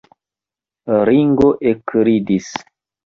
[1.09, 2.51] Ringo ekridis.